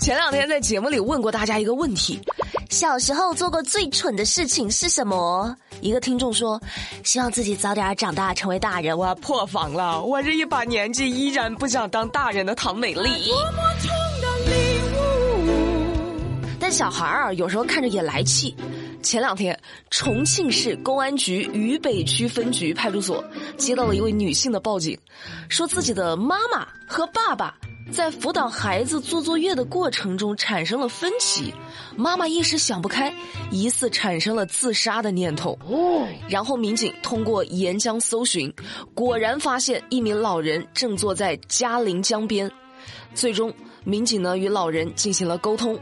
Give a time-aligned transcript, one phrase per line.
[0.00, 2.18] 前两天在节目里问过大家一个问题：
[2.70, 5.54] 小时候做过最蠢的事情是什么？
[5.82, 6.58] 一个听众说，
[7.04, 8.96] 希望自己早点长大成为大人。
[8.96, 13.30] 我要破防了，我这一把年纪依然不想当大人的唐美丽。
[16.58, 18.56] 但小孩儿有时候看着也来气。
[19.02, 19.58] 前两天，
[19.90, 23.22] 重庆市公安局渝北区分局派出所
[23.58, 24.98] 接到了一位女性的报警，
[25.50, 27.54] 说自己的妈妈和爸爸
[27.90, 31.52] 在辅导孩子做作业的过程中产生了分歧，
[31.96, 33.12] 妈妈一时想不开，
[33.50, 35.58] 疑似产生了自杀的念头。
[35.68, 38.52] 哦，然后民警通过沿江搜寻，
[38.94, 42.50] 果然发现一名老人正坐在嘉陵江边，
[43.14, 43.52] 最终
[43.84, 45.78] 民警呢与老人进行了沟通，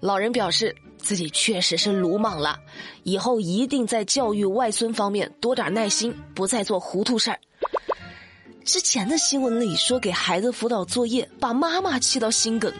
[0.00, 0.74] 老人表示。
[1.00, 2.58] 自己确实是鲁莽了，
[3.04, 7.38] 以后一定在教育外孙方面多点耐心，不再做糊涂事儿。
[8.68, 12.70] 之前的新闻里说给孩子辅导作业，把妈妈气到心梗，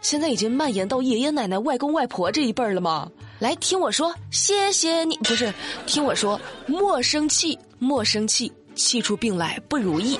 [0.00, 3.10] 现在已经蔓延到爷爷奶奶、外公外婆这一辈儿了吗？
[3.40, 5.52] 来听我说，谢谢你，不是
[5.86, 10.16] 听我说，莫生气，莫生气，气出病来不如意。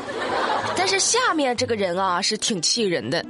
[0.76, 3.24] 但是下面这个人啊，是挺气人的。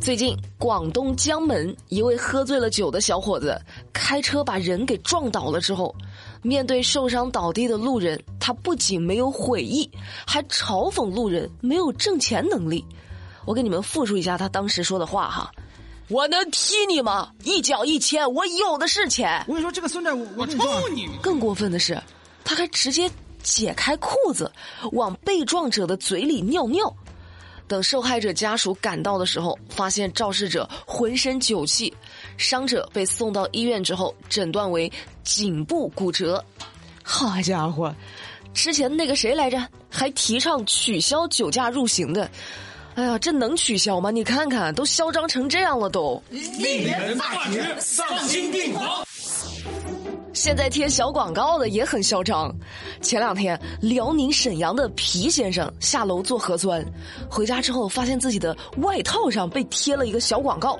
[0.00, 3.60] 最近，广东江门一位喝醉了酒的小伙子
[3.92, 5.92] 开车把人给撞倒了之后，
[6.42, 9.90] 面对受伤倒地的路人，他不仅没有悔意，
[10.26, 12.84] 还嘲讽路人没有挣钱能力。
[13.44, 15.50] 我给你们复述一下他当时说的话哈
[16.08, 17.30] ：“我能踢你吗？
[17.44, 20.58] 一脚一千，我有的是钱。”我跟你说，这个孙子，我我抽
[20.94, 21.08] 你！
[21.22, 22.00] 更过分的是，
[22.44, 23.10] 他还直接
[23.42, 24.50] 解开裤子，
[24.92, 26.94] 往被撞者的嘴里尿尿。
[27.66, 31.94] 等受害者家属赶到的时候，发现肇事者浑身酒气，
[32.40, 34.90] 伤者被送到医院之后，诊断为
[35.22, 36.42] 颈部骨折。
[37.02, 37.94] 好家伙，
[38.54, 42.28] 之前那个谁来着，还提倡取消酒驾入刑的，
[42.94, 44.10] 哎呀，这能取消吗？
[44.10, 46.20] 你看看，都嚣张成这样了，都。
[46.30, 49.04] 令人发指，丧心病狂。
[50.32, 52.50] 现在贴小广告的也很嚣张。
[53.02, 56.82] 前两天，辽宁沈阳的皮先生下楼做核酸，
[57.28, 60.78] 回家之后发现自己的外套上被贴了一个小广告：“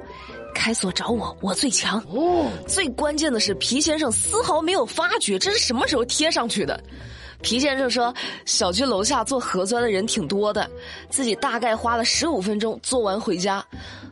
[0.55, 6.83] 开锁找我，我最强。”哦，最关键的是，皮先生丝毫没有发觉这是什么时候贴上去的。
[7.43, 10.71] 皮先生说，小区楼下做核酸的人挺多的，
[11.09, 13.65] 自己大概花了十五分钟做完回家，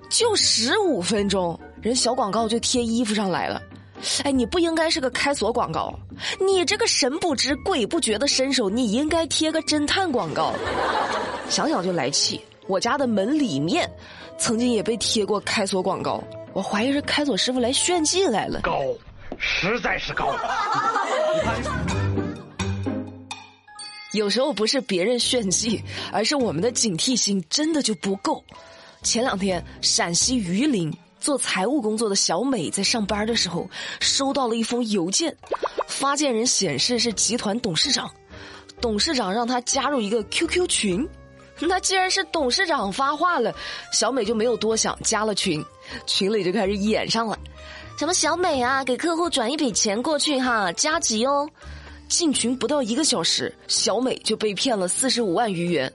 [0.08, 3.60] 就十五分钟，人小广告就贴衣服上来了。
[4.22, 5.92] 哎，你不应该是个开锁广告，
[6.40, 10.54] 你这个神不知鬼不觉的身手，你应该贴个侦探广告。
[11.50, 12.40] 想想就来气。
[12.68, 13.90] 我家的门里面，
[14.38, 18.60] 曾经也被贴过开锁广告，我怀疑是开锁师傅来炫技来了。
[18.60, 18.78] 高，
[19.38, 20.36] 实在是高。
[24.12, 28.44] 有时候不是别人炫技，而是我们的警惕心真的就不够。
[29.02, 30.92] 前两天，陕西榆林。
[31.20, 33.68] 做财务工作的小美在上班的时候，
[33.98, 35.36] 收到了一封邮件，
[35.88, 38.08] 发件人显示是集团董事长，
[38.80, 41.08] 董事长让她加入一个 QQ 群。
[41.60, 43.54] 那既然是董事长发话了，
[43.92, 45.64] 小美就没有多想，加了群，
[46.06, 47.38] 群里就开始演上了，
[47.98, 51.48] 什么小美啊，给客户转一笔钱过去哈，加急哦。
[52.08, 55.92] 进群不到一个小时，小美就被骗了四十五万余元，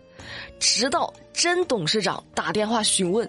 [0.60, 3.28] 直到真董事长打电话询问。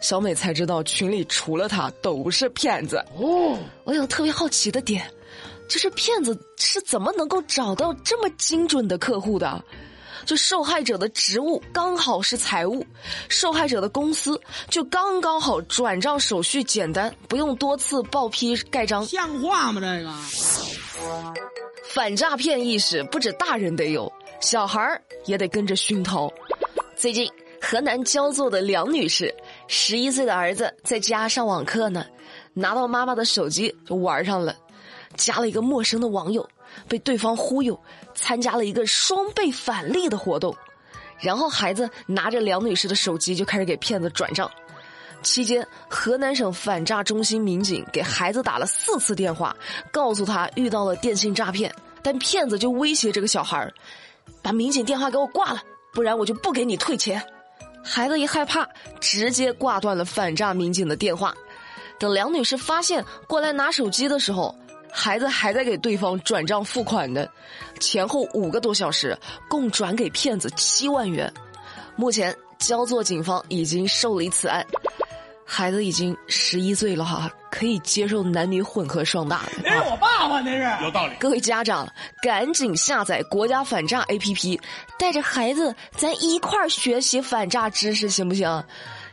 [0.00, 3.56] 小美才知道群里除了她都是骗子哦。
[3.84, 5.08] 我有特别好奇的点，
[5.68, 9.64] 就是骗子是怎么能够找到这么精准的客户的？
[10.24, 12.84] 就受害者的职务刚好是财务，
[13.28, 19.80] 受害者的公司就刚刚好转账手续简单，不用多次报批盖章，像话吗？
[19.80, 20.10] 这个
[21.90, 26.32] 反诈骗意识不止大人得有，小孩儿也得跟着熏陶。
[26.96, 27.30] 最近
[27.60, 29.34] 河南焦作的梁女士。
[29.66, 32.04] 十一岁的儿子在家上网课呢，
[32.52, 34.56] 拿到妈妈的手机就玩上了，
[35.16, 36.48] 加了一个陌生的网友，
[36.88, 37.78] 被对方忽悠，
[38.14, 40.56] 参加了一个双倍返利的活动，
[41.20, 44.50] 然后孩子拿着梁女士的手机就开始给骗子转账，
[45.22, 49.56] 期间河南省反诈中心民警给孩子打了四次电话，
[49.90, 53.72] 告诉他遇到了电信诈骗，但骗子就威胁这个小孩
[54.42, 55.62] 把民警电话给我挂了，
[55.92, 57.22] 不然我就不给你退钱。
[57.82, 58.66] 孩子一害怕，
[59.00, 61.34] 直接挂断了反诈民警的电话。
[61.98, 64.54] 等梁女士发现过来拿手机的时候，
[64.96, 67.26] 孩子还在给对方转账付款呢。
[67.80, 69.18] 前后五个多小时，
[69.48, 71.30] 共转给骗子七万元。
[71.96, 74.64] 目前焦作警方已经受理此案。
[75.44, 79.52] 孩子已经十一岁了哈，可以接受男女混合双打的。
[79.64, 81.14] 那是我爸爸，那是有道理。
[81.18, 81.86] 各位家长，
[82.22, 84.58] 赶紧下载国家反诈 APP，
[84.98, 88.64] 带着孩子咱一块儿学习反诈知识，行不行？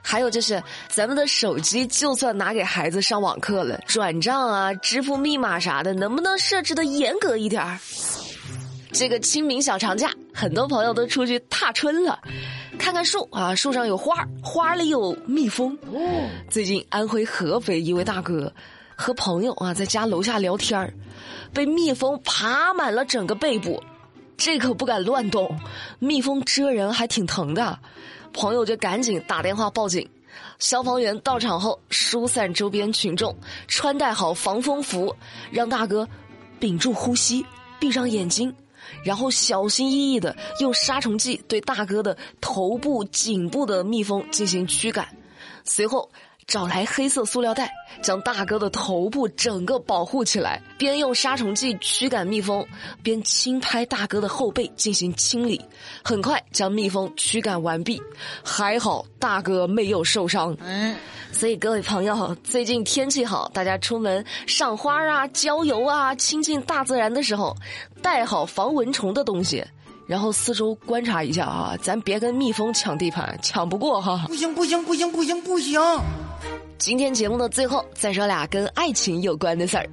[0.01, 7.79] 还有就是，咱们的手机就算拿给孩子上网课了，转账啊、支付密码啥的，能不能设置的严格一点儿？
[8.91, 12.19] 这个清明小长假，很多朋友都出去踏春了，
[12.77, 15.77] 看看树啊，树上有花，花里有蜜蜂。
[16.49, 18.51] 最近安徽合肥一位大哥
[18.95, 20.93] 和朋友啊在家楼下聊天儿
[21.53, 23.81] 被蜜蜂爬满了整个背部，
[24.35, 25.57] 这可不敢乱动，
[25.99, 27.79] 蜜蜂蛰人还挺疼的。
[28.33, 30.07] 朋友就赶紧打电话报警，
[30.59, 33.35] 消防员到场后疏散周边群众，
[33.67, 35.15] 穿戴好防风服，
[35.51, 36.07] 让大哥
[36.59, 37.45] 屏住呼吸，
[37.79, 38.53] 闭上眼睛，
[39.03, 45.07] 然后小心翼翼的用杀虫剂对大哥的头部、颈部的蜜蜂进行驱赶，
[45.63, 46.09] 随后。
[46.51, 47.71] 找来黑色塑料袋，
[48.01, 52.67] 将大哥的头部整个保护起来，边用杀虫剂驱赶蜜蜂，
[53.01, 55.61] 边轻拍大哥的后背进行清理。
[56.03, 58.01] 很快将蜜蜂驱赶完毕，
[58.43, 60.53] 还好大哥没有受伤。
[60.59, 60.93] 嗯，
[61.31, 67.55] 所以各位朋友，最近天气好，大家出门赏花啊、郊游啊、亲近大自然的时候，
[68.01, 69.63] 带好防蚊虫的东西，
[70.05, 74.25] 然后四周观察一下啊，咱别跟蜜蜂抢地盘，抢不过哈。
[74.27, 75.79] 不行不行不行不行不行。
[76.77, 79.87] 今天节目的最后，再说俩跟爱情有关的事儿。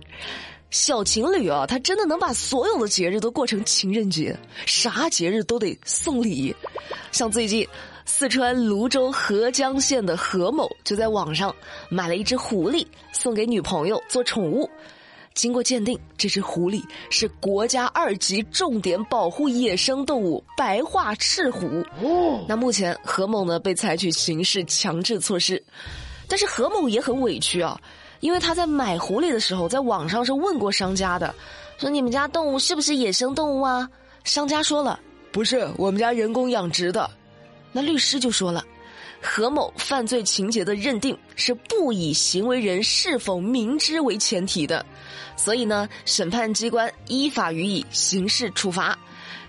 [0.70, 4.36] 小情侣啊，他真的能把所有的节日都过成情人节，
[4.66, 6.54] 啥节日都得送礼。
[7.10, 7.66] 像最近，
[8.04, 11.54] 四川泸州合江县的何某就在网上
[11.88, 14.68] 买了一只狐狸送给女朋友做宠物。
[15.34, 21.66] 经过鉴定，这只狐狸是国家二级重点保护野生动物白化赤狐。
[22.02, 25.62] 哦，那目前何某呢被采取刑事强制措施。
[26.28, 27.80] 但是何某也很委屈啊，
[28.20, 31.34] 因为他在买狐狸的时候，在网上是问过商家的，
[31.78, 33.88] 说你们家动物是不是野生动物啊？
[34.24, 35.00] 商家说了，
[35.32, 37.10] 不是，我们家人工养殖的。
[37.72, 38.62] 那律师就说了，
[39.22, 44.84] 何某犯罪情节的认定是不以行为人是否明知为前提的，
[45.36, 48.98] 所以呢，审判机关依法予以刑事处罚。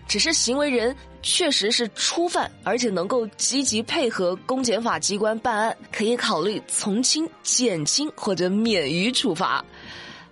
[0.09, 9.63] 只是行为人确实是初犯，而且能够积极配合公检法机关办案，可以考虑从轻、减轻或者免于处罚。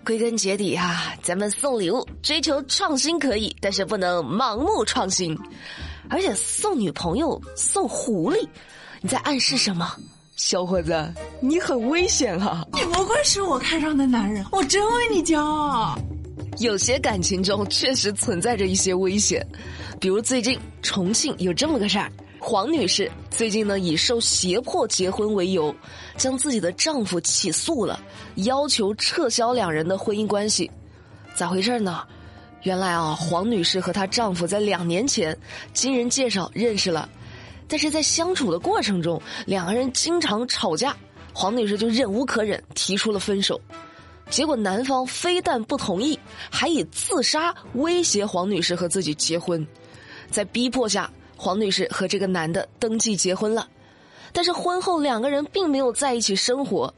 [0.03, 5.37] 归根结底啊，咱们送礼物追求创新可以，但是不能盲目创新。
[6.09, 8.47] 而且送女朋友送狐狸，
[9.01, 9.95] 你在暗示什么？
[10.37, 12.65] 小伙子，你很危险啊！
[12.73, 15.95] 你不愧是我看上的男人，我真为你骄傲。
[16.59, 19.45] 有些感情中确实存在着一些危险，
[19.99, 25.75] 比如最近重庆有这么个事儿：黄女士最近呢以受胁迫结婚为由，
[26.17, 27.99] 将自己的丈夫起诉了，
[28.37, 30.69] 要求撤销两人的婚姻关系。
[31.35, 32.03] 咋回事呢？
[32.63, 35.37] 原来啊，黄女士和她丈夫在两年前
[35.73, 37.07] 经人介绍认识了，
[37.67, 40.97] 但是在相处的过程中，两个人经常吵架，
[41.33, 43.61] 黄女士就忍无可忍，提出了分手。
[44.29, 46.19] 结果男方非但不同意，
[46.49, 49.65] 还以自杀威胁黄女士和自己结婚，
[50.29, 53.67] 在逼迫下，黄女士和这个男的登记结婚了，
[54.33, 56.93] 但是婚后两个人并没有在一起生活。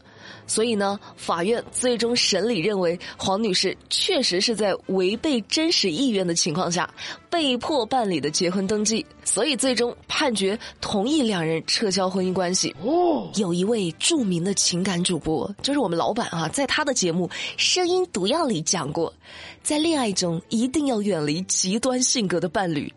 [0.47, 6.89] 所以呢，法院最终审理认为，黄女士确实是在违背真实意愿的情况下，
[7.29, 12.75] 被迫办理的结婚登记，所以最终判决同意两人撤销婚姻关系。
[12.83, 19.13] 哦，有一位著名的情感主播，就是我们老板啊，在他的节目《声音毒药》里讲过，
[19.61, 22.91] 在恋爱中一定要远离极端性格的伴侣，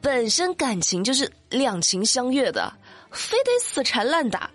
[0.00, 2.72] 本身感情就是两情相悦的，
[3.10, 4.50] 非得死缠烂打。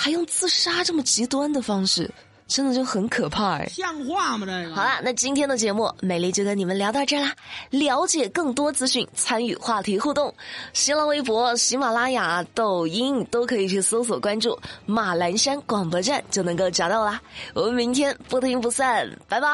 [0.00, 2.08] 还用自杀这么极端的方式，
[2.46, 3.66] 真的就很可怕哎！
[3.66, 4.46] 像话吗？
[4.46, 7.34] 这个好了，那今天的节目美丽就跟你们聊到这啦。
[7.70, 10.32] 了解更多资讯，参与话题互动，
[10.72, 17.20] 新浪微博、喜马拉雅、抖音都可以去搜索关注马栏山广播站，就能够找到啦。
[17.52, 19.48] 我们明天不听不散，拜拜。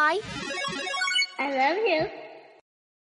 [1.39, 2.24] I love you.